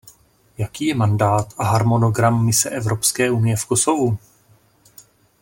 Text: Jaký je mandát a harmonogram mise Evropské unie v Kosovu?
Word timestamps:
Jaký 0.57 0.85
je 0.85 0.95
mandát 0.95 1.53
a 1.57 1.63
harmonogram 1.63 2.45
mise 2.45 2.69
Evropské 2.69 3.31
unie 3.31 3.55
v 3.55 3.65
Kosovu? 3.65 4.17